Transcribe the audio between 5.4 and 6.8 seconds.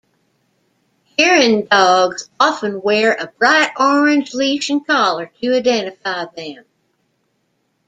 to identify them.